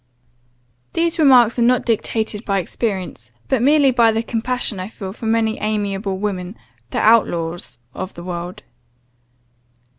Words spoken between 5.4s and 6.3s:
amiable